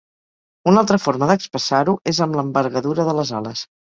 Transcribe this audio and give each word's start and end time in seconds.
Una 0.69 0.79
altra 0.83 0.97
forma 1.03 1.27
d'expressar-ho 1.31 1.95
és 2.13 2.21
amb 2.27 2.39
l'envergadura 2.39 3.05
de 3.11 3.15
les 3.19 3.33
ales. 3.41 3.63